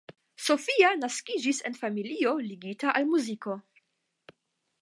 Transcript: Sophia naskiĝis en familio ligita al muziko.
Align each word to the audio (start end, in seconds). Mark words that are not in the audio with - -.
Sophia 0.43 0.87
naskiĝis 1.01 1.59
en 1.69 1.77
familio 1.83 2.33
ligita 2.49 2.97
al 3.01 3.07
muziko. 3.13 3.59